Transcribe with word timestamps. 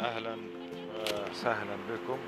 أهلا 0.00 0.36
وسهلا 1.30 1.76
بكم 1.90 2.18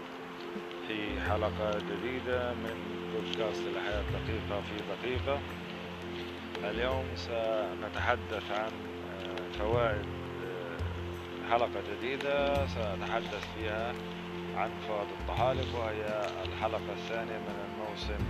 في 0.89 1.21
حلقة 1.21 1.79
جديدة 1.79 2.55
من 2.55 2.77
بودكاست 3.15 3.63
الحياة 3.67 4.03
دقيقة 4.03 4.61
في 4.61 4.75
دقيقة. 5.03 5.41
اليوم 6.71 7.05
سنتحدث 7.17 8.51
عن 8.51 8.71
فوائد 9.59 10.07
حلقة 11.51 11.83
جديدة 11.97 12.67
سنتحدث 12.67 13.47
فيها 13.55 13.95
عن 14.57 14.71
فوائد 14.89 15.09
الطحالب 15.21 15.75
وهي 15.75 16.27
الحلقة 16.45 16.93
الثانية 16.93 17.39
من 17.39 17.55
الموسم 17.69 18.25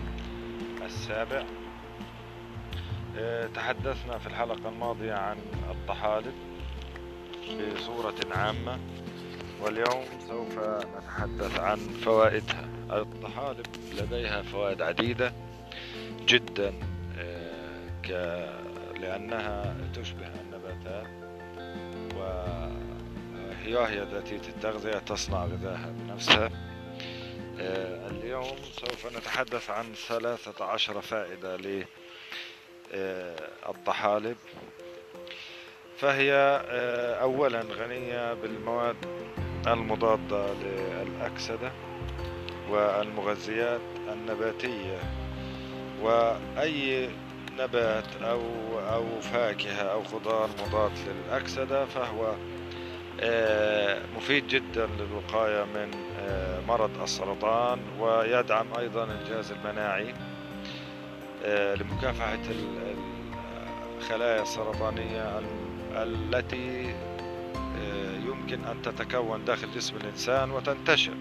السابع. 0.85 1.45
تحدثنا 3.55 4.19
في 4.19 4.27
الحلقة 4.27 4.69
الماضية 4.69 5.15
عن 5.15 5.37
الطحالب 5.71 6.35
بصورة 7.77 8.15
عامة. 8.37 8.79
واليوم 9.63 10.05
سوف 10.29 10.59
نتحدث 10.97 11.61
عن 11.61 11.77
فوائدها. 11.77 12.69
الطحالب 12.91 13.67
لديها 13.93 14.43
فوائد 14.43 14.83
عديدة 14.83 15.33
جدا 16.27 16.73
آه، 17.19 17.89
ك... 18.05 18.11
لأنها 19.01 19.77
تشبه 19.95 20.31
النباتات 20.41 21.07
وهي 22.17 23.87
هي 23.89 24.05
ذاتية 24.13 24.49
التغذية 24.49 24.99
تصنع 24.99 25.45
غذاها 25.45 25.93
بنفسها. 25.99 26.51
آه، 27.61 28.11
اليوم 28.11 28.57
سوف 28.81 29.17
نتحدث 29.17 29.71
عن 29.71 29.95
ثلاثة 30.09 30.65
عشر 30.65 31.01
فائدة 31.01 31.83
للطحالب 32.93 34.37
فهي 35.99 36.33
آه، 36.69 37.23
أولا 37.23 37.61
غنية 37.61 38.35
بالمواد 38.35 38.97
المضادة 39.67 40.47
للأكسدة 40.55 41.73
والمغذيات 42.71 43.81
النباتية. 44.13 44.99
وأي 46.03 47.11
نبات 47.59 48.23
أو 48.23 48.41
أو 48.95 49.21
فاكهة 49.21 49.83
أو 49.83 50.03
خضار 50.05 50.49
مضاد 50.67 50.93
للأكسدة 51.07 51.85
فهو 51.87 52.35
آه، 53.21 53.99
مفيد 54.17 54.49
جدا 54.49 54.87
للوقاية 54.87 55.65
من 55.65 55.91
آه، 56.21 56.61
مرض 56.69 57.03
السرطان. 57.03 57.79
ويدعم 58.01 58.67
أيضا 58.79 59.05
الجهاز 59.05 59.53
المناعي 59.53 60.15
لمكافحة 61.81 62.39
الخلايا 63.99 64.43
السرطانية 64.43 65.41
التي 65.93 66.91
آه، 66.91 67.18
يمكن 68.27 68.65
أن 68.65 68.83
تتكون 68.83 69.45
داخل 69.45 69.71
جسم 69.71 69.97
الإنسان 69.97 70.51
وتنتشر. 70.51 71.15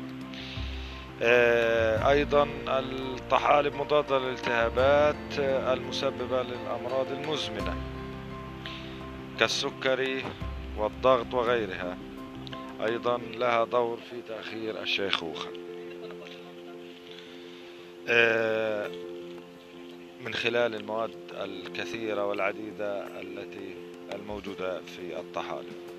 آه، 1.22 2.10
أيضا 2.12 2.48
الطحالب 2.68 3.76
مضادة 3.76 4.20
للالتهابات 4.20 5.40
آه، 5.40 5.74
المسببة 5.74 6.44
للأمراض 6.44 7.12
المزمنة 7.12 7.76
كالسكري 9.40 10.24
والضغط 10.78 11.34
وغيرها. 11.34 11.98
أيضا 12.86 13.18
لها 13.18 13.64
دور 13.64 13.98
في 14.10 14.22
تأخير 14.28 14.82
الشيخوخة. 14.82 15.50
من 20.26 20.34
خلال 20.34 20.76
المواد 20.76 21.12
الكثيرة 21.32 22.26
والعديدة 22.26 23.08
التي 23.22 23.76
الموجودة 24.14 24.82
في 24.82 25.20
الطحالب. 25.20 25.97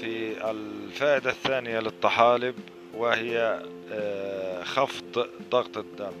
في 0.00 0.50
الفائدة 0.50 1.30
الثانية 1.30 1.80
للطحالب 1.80 2.54
وهي 2.94 3.62
آه، 3.92 4.62
خفض 4.62 5.26
ضغط 5.50 5.78
الدم. 5.78 6.12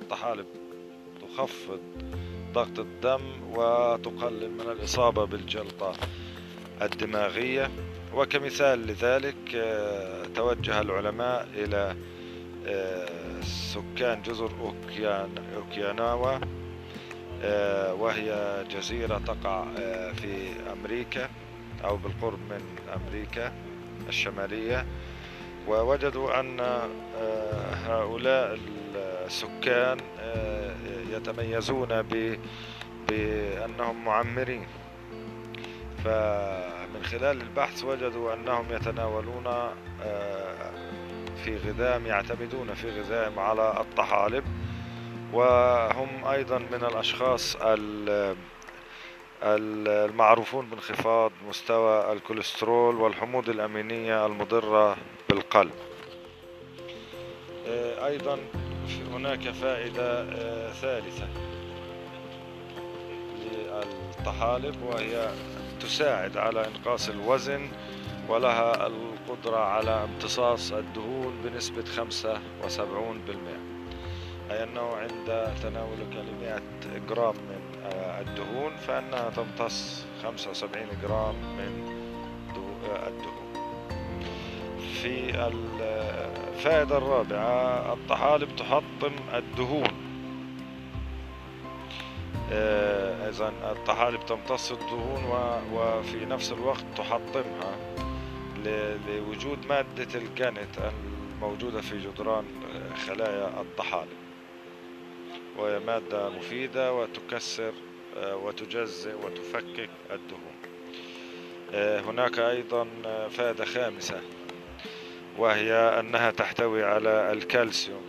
الطحالب 0.00 0.46
تخفض 1.22 1.80
ضغط 2.52 2.78
الدم 2.78 3.20
وتقلل 3.50 4.50
من 4.50 4.70
الإصابة 4.72 5.24
بالجلطة 5.24 5.92
الدماغية. 6.82 7.70
وكمثال 8.14 8.86
لذلك 8.86 9.54
آه، 9.54 10.24
توجه 10.34 10.80
العلماء 10.80 11.48
إلى 11.54 11.96
آه، 12.66 13.08
سكان 13.42 14.22
جزر 14.22 14.72
أوكياناوا 15.56 16.38
وهي 17.92 18.64
جزيرة 18.70 19.18
تقع 19.18 19.64
في 20.12 20.52
أمريكا. 20.72 21.28
أو 21.84 21.96
بالقرب 21.96 22.38
من 22.50 22.78
أمريكا 22.94 23.52
الشمالية 24.08 24.86
ووجدوا 25.68 26.40
أن 26.40 26.60
آه، 26.60 27.74
هؤلاء 27.86 28.58
السكان 29.26 29.98
يتميزون 31.10 32.02
بأنهم 33.08 34.04
معمرين. 34.04 34.66
فمن 36.04 37.04
خلال 37.04 37.40
البحث 37.40 37.84
وجدوا 37.84 38.34
أنهم 38.34 38.64
يتناولون 38.70 39.44
في 41.44 41.56
غذائهم 41.56 42.06
يعتمدون 42.06 42.74
في 42.74 43.00
غذائهم 43.00 43.38
على 43.38 43.80
الطحالب 43.80 44.44
وهم 45.32 46.24
أيضا 46.24 46.58
من 46.58 46.84
الأشخاص 46.84 47.56
المعروفون 49.44 50.66
بانخفاض 50.66 51.32
مستوى 51.48 52.12
الكوليسترول 52.12 52.96
والحموض 52.96 53.48
الأمينية 53.48 54.26
المضرة 54.26 54.96
بالقلب. 55.28 55.72
آه، 57.66 58.06
أيضا 58.06 58.38
هناك 59.14 59.50
فائدة 59.50 60.22
آه، 60.22 60.72
ثالثة 60.72 61.28
للطحالب 63.38 64.82
وهي 64.82 65.30
تساعد 65.80 66.36
على 66.36 66.66
إنقاص 66.66 67.08
الوزن 67.08 67.68
ولها 68.28 68.86
القدرة 68.86 69.56
على 69.56 70.04
امتصاص 70.04 70.72
الدهون 70.72 71.34
بنسبة 71.44 71.84
75% 71.84 71.94
أي 74.50 74.62
أنه 74.62 74.96
عند 74.96 75.54
تناولك 75.62 76.12
ل 76.12 76.34
100 76.40 76.60
جرام 77.08 77.34
من 77.34 77.53
الدهون 78.20 78.76
فإنها 78.76 79.30
تمتص 79.30 80.06
75 80.22 80.86
جرام 81.02 81.34
من 81.34 81.94
الدهون. 83.06 83.44
في 85.02 85.46
الفائدة 85.46 86.98
الرابعة 86.98 87.92
الطحالب 87.92 88.56
تحطم 88.56 89.12
الدهون. 89.34 90.04
آه، 92.52 93.28
إذا 93.28 93.48
الطحالب 93.48 94.26
تمتص 94.26 94.72
الدهون 94.72 95.24
وفي 95.72 96.24
نفس 96.24 96.52
الوقت 96.52 96.84
تحطمها 96.96 97.76
لوجود 99.08 99.66
مادة 99.68 100.18
الجنت 100.18 100.92
الموجودة 101.34 101.80
في 101.80 101.98
جدران 101.98 102.44
خلايا 103.06 103.60
الطحالب. 103.60 104.24
وهي 105.58 105.78
مادة 105.78 106.30
مفيدة 106.30 106.94
وتكسر 106.94 107.72
وتجزئ 108.16 109.14
وتفكك 109.24 109.90
الدهون. 110.10 110.54
آه، 111.74 112.00
هناك 112.00 112.38
أيضا 112.38 112.88
آه، 113.06 113.28
فائدة 113.28 113.64
خامسة 113.64 114.20
وهي 115.38 115.72
أنها 115.74 116.30
تحتوي 116.30 116.84
على 116.84 117.32
الكالسيوم 117.32 118.02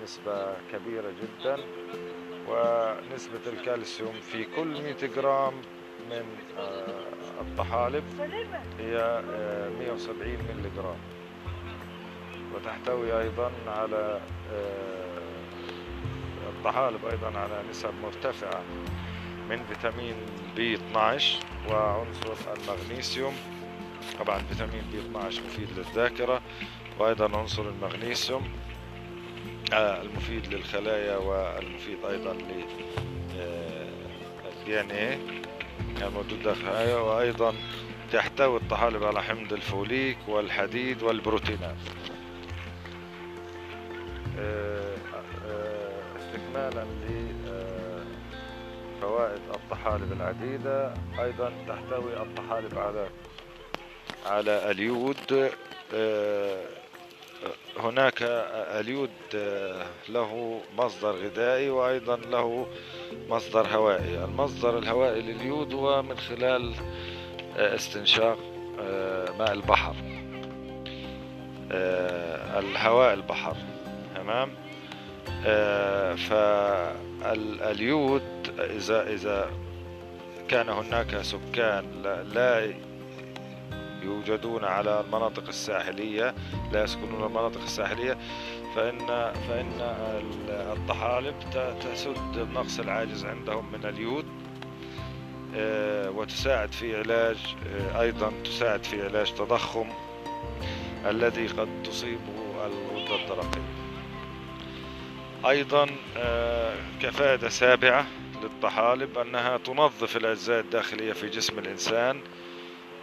بنسبة 0.00 0.54
كبيرة 0.72 1.10
جدا 1.22 1.56
ونسبة 2.48 3.40
الكالسيوم 3.46 4.12
في 4.32 4.44
كل 4.44 4.82
100 4.82 4.94
جرام 5.16 5.52
من 6.10 6.24
الطحالب 7.40 8.04
هي 8.78 9.22
170 9.78 10.18
ملي 10.28 10.70
جرام 10.76 10.98
وتحتوي 12.54 13.20
أيضا 13.20 13.52
على 13.66 14.20
الطحالب 16.48 17.06
أيضا 17.06 17.38
على 17.38 17.62
نسب 17.70 17.94
مرتفعة. 18.02 18.62
من 19.50 19.64
فيتامين 19.68 20.14
B 20.56 20.74
12 20.74 21.38
وعنصر 21.70 22.32
المغنيسيوم. 22.56 23.34
طبعا 24.18 24.38
فيتامين 24.38 24.82
B 24.92 24.98
12 24.98 25.42
مفيد 25.42 25.68
للذاكرة 25.76 26.40
وأيضا 26.98 27.38
عنصر 27.38 27.62
المغنيسيوم 27.62 28.48
آه، 29.72 30.02
المفيد 30.02 30.46
للخلايا 30.46 31.16
والمفيد 31.16 32.04
أيضا 32.10 32.32
لل 32.34 32.64
دي 34.66 34.80
إن 34.80 34.90
إيه. 34.90 35.18
الموجود 36.02 36.42
داخل 36.42 36.68
وأيضا 36.92 37.54
تحتوي 38.12 38.56
الطحالب 38.56 39.04
على 39.04 39.22
حمض 39.22 39.52
الفوليك 39.52 40.18
والحديد 40.28 41.02
والبروتينات. 41.02 41.76
آه، 44.38 44.96
استكمالا 46.18 46.84
لفوائد 48.98 49.40
الطحالب 49.54 50.12
العديدة 50.12 50.94
أيضا 51.20 51.52
تحتوي 51.68 52.16
الطحالب 52.22 52.78
على 52.78 53.08
على 54.26 54.70
اليود. 54.70 55.50
آه، 55.94 56.64
هناك 57.80 58.22
اليود 58.80 59.10
آه، 59.34 59.86
له 60.08 60.60
مصدر 60.78 61.10
غذائي 61.10 61.70
وأيضا 61.70 62.16
له 62.16 62.66
مصدر 63.28 63.66
هوائي. 63.66 64.24
المصدر 64.24 64.78
الهوائي 64.78 65.22
لليود 65.22 65.74
هو 65.74 66.02
من 66.02 66.18
خلال 66.18 66.74
آه، 67.56 67.74
استنشاق 67.74 68.38
ماء 69.38 69.52
البحر. 69.52 69.94
الهواء 72.58 73.14
البحر 73.14 73.56
تمام؟ 74.14 74.50
فاليود 77.20 78.37
إذا 78.60 79.12
إذا 79.12 79.50
كان 80.48 80.68
هناك 80.68 81.22
سكان 81.22 82.02
لا 82.34 82.72
يوجدون 84.02 84.64
على 84.64 85.00
المناطق 85.00 85.48
الساحلية 85.48 86.34
لا 86.72 86.82
يسكنون 86.84 87.26
المناطق 87.26 87.62
الساحلية 87.62 88.18
فإن 88.74 88.98
فإن 89.48 89.72
الطحالب 90.48 91.34
تسد 91.80 92.36
النقص 92.36 92.78
العاجز 92.78 93.24
عندهم 93.24 93.72
من 93.72 93.84
اليود 93.84 94.26
آه، 95.56 96.10
وتساعد 96.10 96.72
في 96.72 96.96
علاج 96.96 97.36
آه، 97.66 98.00
أيضا 98.00 98.32
تساعد 98.44 98.84
في 98.84 99.02
علاج 99.02 99.34
تضخم 99.34 99.88
الذي 101.06 101.46
قد 101.46 101.68
تصيبه 101.84 102.66
الغدة 102.66 103.22
الدرقية. 103.22 103.62
أيضا 105.46 105.86
آه، 106.16 106.74
كفائدة 107.02 107.48
سابعة. 107.48 108.06
للطحالب 108.42 109.18
أنها 109.18 109.56
تنظف 109.56 110.16
الأجزاء 110.16 110.60
الداخلية 110.60 111.12
في 111.12 111.28
جسم 111.28 111.58
الإنسان 111.58 112.20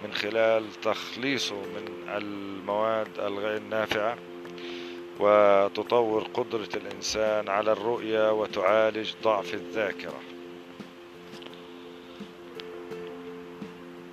من 0.04 0.14
خلال 0.14 0.66
تخليصه 0.82 1.56
من 1.56 2.10
المواد 2.10 3.20
الغير 3.20 3.62
نافعة 3.62 4.18
وتطور 5.20 6.24
قدرة 6.34 6.70
الإنسان 6.76 7.50
على 7.50 7.72
الرؤية 7.72 8.32
وتعالج 8.34 9.14
ضعف 9.24 9.54
الذاكرة. 9.54 10.20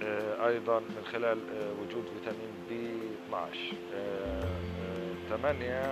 آه، 0.02 0.48
أيضا 0.48 0.78
من 0.78 1.04
خلال 1.12 1.38
آه، 1.54 1.72
وجود 1.82 2.04
فيتامين 2.04 2.52
بي 2.68 2.90
12 3.28 3.58
ثمانية 5.30 5.82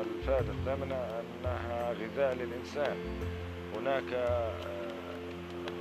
الفائدة 0.00 0.52
الثامنة 0.52 0.94
أنها 0.94 1.92
غذاء 1.92 2.34
للإنسان. 2.34 2.96
هناك 3.86 4.12
آه، 4.12 4.50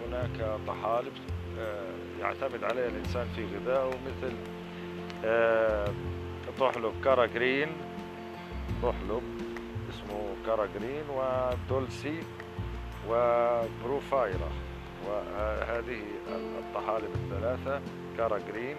هناك 0.07 0.59
طحالب 0.67 1.13
آه، 1.59 2.21
يعتمد 2.21 2.63
عليها 2.63 2.87
الإنسان 2.87 3.27
في 3.35 3.45
غذائه 3.45 3.89
مثل 3.89 4.33
آه، 5.25 5.93
طحلب 6.59 6.93
carrageen 7.03 7.67
طحلب 8.83 9.23
اسمه 9.89 10.35
carrageen 10.45 11.03
و 11.09 11.27
dulse 11.27 12.19
و 13.09 13.25
Porphyra 13.25 14.49
وهذه 15.07 16.01
الطحالب 16.59 17.09
الثلاثة 17.15 17.81
carrageen 18.17 18.75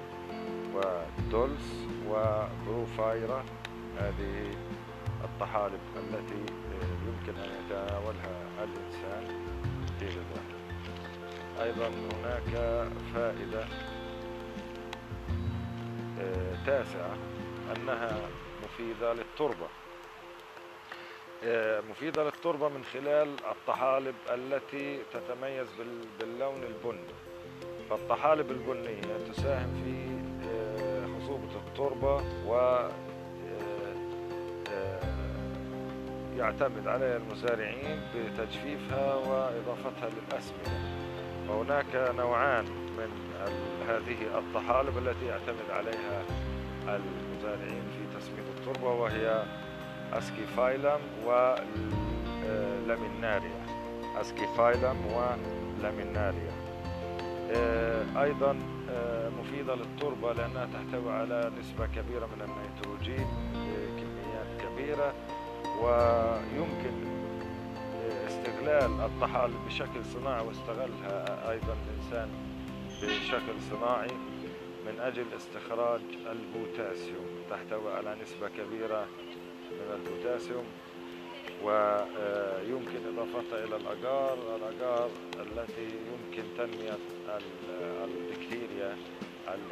ودولس 0.75 1.87
وبروفايرا 2.09 3.45
هذه 3.99 4.51
الطحالب 5.25 5.81
التي 5.97 6.53
يمكن 7.07 7.41
أن 7.41 7.51
يتناولها 7.65 8.43
الإنسان 8.65 9.43
في 10.01 10.07
غذائه 10.07 10.57
أيضا 11.63 11.89
هناك 11.89 12.51
فائدة 13.15 13.65
آه، 16.21 16.57
تاسعة 16.67 17.17
أنها 17.77 18.19
مفيدة 18.65 19.13
للتربة. 19.13 19.67
آه، 21.45 21.83
مفيدة 21.91 22.25
للتربة 22.25 22.69
من 22.69 22.85
خلال 22.85 23.29
الطحالب 23.51 24.15
التي 24.35 24.99
تتميز 25.13 25.67
باللون 26.21 26.63
البني. 26.63 27.15
فالطحالب 27.91 28.51
البنية 28.51 29.33
تساهم 29.33 29.75
في 29.85 30.07
آه، 30.49 31.07
خصوبة 31.07 31.57
التربة 31.67 32.17
و 32.47 32.81
يعتمد 36.39 36.87
عليها 36.89 37.17
المزارعين 37.17 38.01
بتجفيفها 38.15 39.15
وإضافتها 39.15 40.09
للأسمدة. 40.11 40.97
وهناك 41.49 42.13
نوعان 42.17 42.65
من 42.65 43.11
هذه 43.89 44.39
الطحالب 44.39 44.99
التي 44.99 45.27
يعتمد 45.27 45.71
عليها 45.71 46.23
المزارعين 46.89 47.83
في 47.93 48.19
تسميد 48.19 48.45
التربة 48.59 48.89
وهي 48.91 49.45
أسكيفايلم 50.13 51.01
و 52.87 52.94
Laminaria. 52.94 53.67
Ascophyllum 54.21 54.97
و 55.07 55.20
Laminaria. 55.20 56.53
آه، 57.57 58.05
أيضا 58.23 58.57
آه، 58.91 59.29
مفيدة 59.29 59.75
للتربة 59.75 60.33
لأنها 60.33 60.67
تحتوي 60.75 61.13
على 61.13 61.53
نسبة 61.61 61.87
كبيرة 61.87 62.27
من 62.27 62.43
النيتروجين 62.43 63.27
بكميات 63.53 64.47
كبيرة. 64.63 65.15
ويمكن 65.83 67.07
استغلال 68.27 69.01
الطحالب 69.01 69.57
بشكل 69.67 70.05
صناعي 70.15 70.47
واستغلها 70.47 71.51
أيضا 71.51 71.77
الإنسان 71.87 72.29
بشكل 73.03 73.61
صناعي 73.71 74.11
من 74.87 75.01
أجل 75.01 75.25
استخراج 75.37 76.01
البوتاسيوم 76.31 77.27
تحتوي 77.51 77.93
على 77.93 78.17
نسبة 78.23 78.49
كبيرة 78.49 79.07
من 79.71 79.89
البوتاسيوم 79.95 80.65
ويمكن 81.65 82.99
إضافتها 83.15 83.65
إلى 83.65 83.77
الأجار 83.77 84.39
الأجار 84.57 85.11
التي 85.41 85.89
يمكن 86.13 86.43
تنمية 86.59 86.99
البكتيريا 88.05 88.97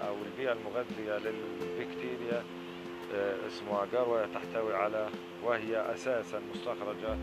أو 0.09 0.15
البيئة 0.27 0.53
المغذية 0.53 1.19
للبكتيريا 1.19 2.43
اسمها 3.47 4.03
وهي 4.03 4.27
تحتوي 4.35 4.75
على 4.75 5.09
وهي 5.45 5.95
أساسا 5.95 6.41
مستخرجة 6.55 7.15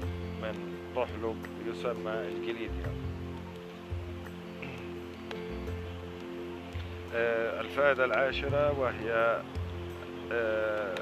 من 0.42 0.78
طحلب 0.96 1.46
يسمى 1.68 2.12
الكليديا 2.12 2.92
آه، 7.16 7.62
الفائدة 7.62 8.06
العاشرة 8.06 8.80
وهي 8.80 9.42
آه، 10.32 10.96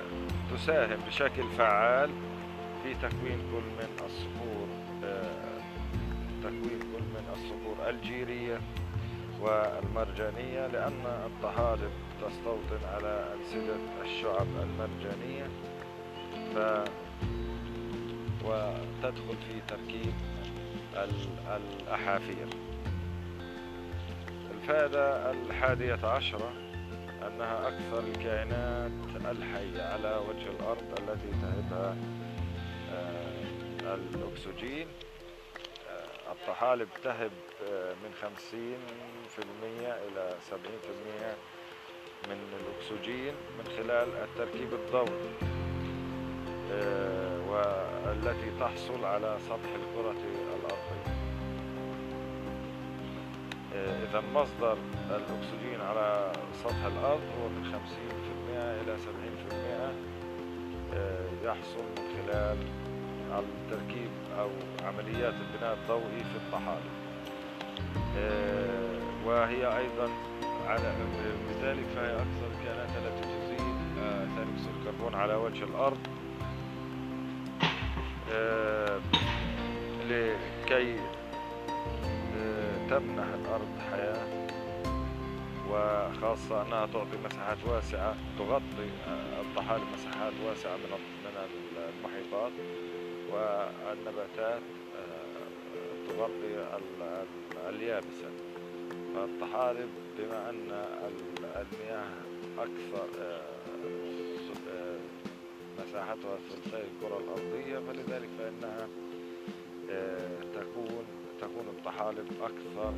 تساهم 0.56 0.98
بشكل 1.08 1.44
فعال 1.58 2.10
في 2.84 2.94
تكوين 2.94 3.40
كل 3.52 3.64
من 3.80 4.06
الصخور 4.06 4.68
آه، 5.04 5.60
تكوين 6.44 6.80
كل 6.80 7.04
من 7.14 7.26
الصخور 7.34 7.90
الجيرية 7.90 8.60
والمرجانية 9.42 10.68
لأن 10.68 11.06
الطحالب 11.26 11.92
تستوطن 12.22 12.86
على 12.94 13.26
أنسجة 13.36 13.76
الشعب 14.02 14.48
المرجانية. 14.64 15.48
ف 16.56 16.90
وتدخل 18.46 19.36
في 19.48 19.62
تركيب 19.68 20.14
الأحافير. 21.58 22.48
الفائدة 24.52 25.32
الحادية 25.32 26.00
عشرة 26.08 26.52
أنها 27.28 27.68
أكثر 27.68 28.00
الكائنات 28.00 28.92
الحية 29.32 29.82
على 29.82 30.22
وجه 30.30 30.50
الأرض 30.60 31.00
التي 31.00 31.32
تهبها 31.42 31.96
آه، 32.94 33.96
الأكسجين. 33.96 34.88
آه، 35.90 36.32
الطحالب 36.32 36.90
تهب 37.04 37.32
آه، 37.70 37.94
من 38.04 38.14
خمسين 38.22 38.78
في 39.30 39.40
المية 39.40 39.94
إلى 40.08 40.36
سبعين 40.50 40.80
في 40.82 40.90
المية 40.90 41.36
من 42.28 42.38
الأكسجين 42.60 43.34
من 43.60 43.66
خلال 43.78 44.08
التركيب 44.24 44.74
الضوئي 44.74 45.34
والتي 47.50 48.52
تحصل 48.60 49.06
على 49.06 49.38
سطح 49.40 49.70
الكرة 49.76 50.22
الأرضية. 50.60 51.20
إذا 53.74 54.24
مصدر 54.34 54.78
الأكسجين 55.10 55.82
على 55.82 56.32
سطح 56.54 56.86
الأرض 56.86 57.22
هو 57.42 57.50
من 57.50 57.64
50% 57.72 58.58
إلى 58.82 58.98
70% 58.98 59.94
يحصل 61.46 61.84
من 61.84 62.04
خلال 62.16 62.58
التركيب 63.40 64.12
أو 64.40 64.50
عمليات 64.84 65.34
البناء 65.34 65.74
الضوئي 65.74 66.20
في 66.20 66.36
الطحالب. 66.36 66.92
وهي 69.26 69.78
أيضا 69.78 70.10
على 70.68 70.94
بذلك 71.70 71.86
فهي 71.96 72.16
أكثر 72.16 72.48
الكائنات 72.52 72.90
التي 72.98 73.22
تزيد 73.22 73.76
ثاني 74.36 74.52
أكسيد 74.54 74.74
الكربون 74.80 75.16
على 75.16 75.36
وجه 75.36 75.64
الأرض. 75.64 75.98
آه، 78.32 79.00
لكي 80.10 81.00
آه، 82.38 82.88
تمنح 82.90 83.26
الأرض 83.26 83.68
حياة 83.92 84.48
وخاصة 85.70 86.62
أنها 86.62 86.86
تعطي 86.86 87.18
مساحات 87.26 87.58
واسعة 87.66 88.16
تغطي 88.40 88.90
الطحالب 89.42 89.84
مساحات 89.94 90.34
واسعة 90.46 90.78
من 90.78 90.90
من 91.26 91.34
المحيطات 91.78 92.52
والنباتات 93.32 94.62
تغطي 96.10 96.80
اليابسة. 97.70 98.30
فالطحالب 99.16 99.90
بما 100.18 100.50
أن 100.50 100.86
المياه 101.56 102.06
أكثر 102.58 103.08
مساحتها 105.80 106.38
ثلثي 106.50 106.78
الكرة 106.78 107.18
الأرضية 107.18 107.80
فلذلك 107.80 108.30
فإنها 108.40 108.88
تكون 110.56 111.04
تكون 111.42 111.66
الطحالب 111.78 112.28
أكثر 112.42 112.94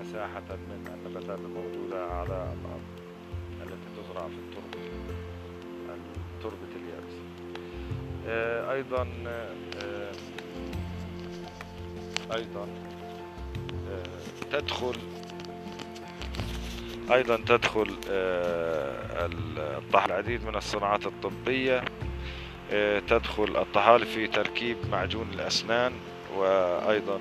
مساحة 0.00 0.56
من 0.56 0.86
النباتات 0.94 1.38
الموجودة 1.38 2.06
على 2.06 2.28
الأرض 2.52 2.82
التي 3.62 4.02
تزرع 4.02 4.28
في 4.28 4.34
التربة 4.38 4.90
التربة 6.36 6.72
اليابسة 6.76 7.22
أيضا 8.72 9.06
أيضا 12.32 12.66
تدخل 14.50 14.94
أيضا 17.12 17.36
تدخل 17.36 17.96
العديد 20.06 20.44
من 20.44 20.56
الصناعات 20.56 21.06
الطبية 21.06 21.84
تدخل 23.08 23.56
الطحالب 23.56 24.04
في 24.04 24.26
تركيب 24.26 24.76
معجون 24.90 25.30
الأسنان 25.34 25.92
وأيضا 26.36 27.20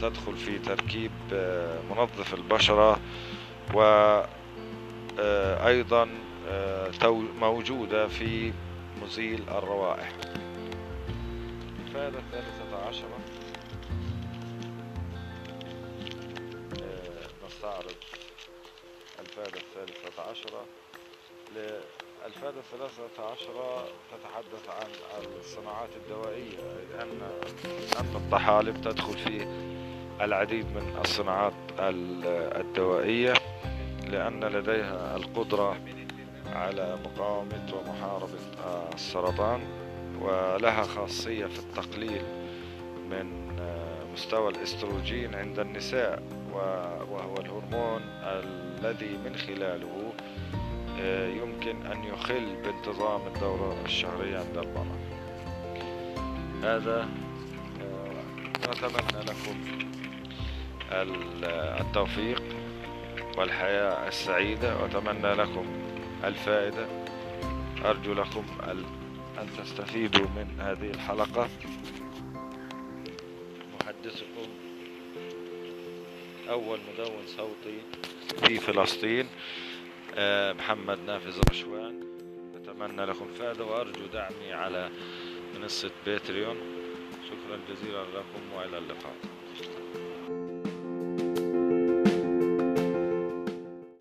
تدخل 0.00 0.36
في 0.36 0.58
تركيب 0.58 1.10
آه، 1.32 1.78
منظف 1.90 2.34
البشرة 2.34 3.00
وأيضا 3.74 4.26
آه، 6.48 6.90
موجودة 7.40 8.08
في 8.08 8.52
مزيل 9.02 9.42
الروائح. 9.48 10.12
الفائدة 11.86 12.18
الثالثة 12.18 12.86
عشرة. 12.88 13.18
آه، 16.82 17.46
نستعرض 17.46 17.94
الفائدة 19.36 19.60
الثالثة 19.60 20.22
عشرة. 20.30 20.64
الفائدة 22.26 22.58
الثلاثة 22.60 23.22
عشرة 23.32 23.84
تتحدث 24.12 24.68
عن 24.68 24.90
الصناعات 25.40 25.88
الدوائية 25.96 26.58
أن 27.02 27.20
أن 28.00 28.16
الطحالب 28.16 28.80
تدخل 28.80 29.18
في 29.18 29.46
العديد 30.20 30.66
من 30.66 30.98
الصناعات 31.04 31.52
الدوائية 31.80 33.32
لأن 34.06 34.44
لديها 34.44 35.16
القدرة 35.16 35.76
على 36.52 36.98
مقاومة 37.04 37.74
ومحاربة 37.74 38.38
السرطان 38.94 39.60
ولها 40.20 40.82
خاصية 40.82 41.46
في 41.46 41.58
التقليل 41.58 42.22
من 43.10 43.46
مستوى 44.12 44.50
الإستروجين 44.50 45.34
عند 45.34 45.58
النساء 45.58 46.22
وهو 46.52 47.34
الهرمون 47.40 48.15
الذي 48.44 49.18
من 49.24 49.36
خلاله 49.36 50.12
آه، 51.00 51.28
يمكن 51.28 51.86
أن 51.86 52.04
يخل 52.04 52.56
بانتظام 52.64 53.20
الدورة 53.26 53.76
الشهرية 53.84 54.38
عند 54.38 54.56
المرأة 54.56 54.96
هذا 56.62 57.08
آه، 57.82 58.70
نتمنى 58.70 59.24
لكم 59.24 59.86
التوفيق 61.80 62.42
والحياة 63.36 64.08
السعيدة 64.08 64.76
وأتمنى 64.76 65.34
لكم 65.34 65.66
الفائدة. 66.24 66.86
أرجو 67.84 68.12
لكم 68.12 68.44
أن 69.38 69.46
تستفيدوا 69.58 70.26
من 70.26 70.60
هذه 70.60 70.90
الحلقة. 70.90 71.48
محدثكم 73.80 74.48
أول 76.50 76.78
مدون 76.92 77.26
صوتي. 77.26 77.78
في 78.32 78.58
فلسطين. 78.58 79.26
آه، 80.14 80.52
محمد 80.52 80.98
نافذ 81.06 81.40
رشوان 81.50 82.00
أتمنى 82.56 83.04
لكم 83.06 83.26
فائدة 83.38 83.64
وأرجو 83.64 84.06
دعمي 84.06 84.52
على 84.52 84.90
منصة 85.54 85.90
باتريون. 86.06 86.56
شكرا 87.26 87.60
جزيلا 87.70 88.02
لكم 88.02 88.56
وإلى 88.56 88.78
اللقاء. 88.78 89.16